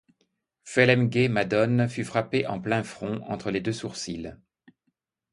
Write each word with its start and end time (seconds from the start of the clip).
Phelem-ghe-madone 0.63 1.87
fut 1.87 2.03
frappé 2.03 2.47
en 2.47 2.59
plein 2.59 2.81
front 2.81 3.21
entre 3.27 3.51
les 3.51 3.61
deux 3.61 3.71
sourcils. 3.71 4.35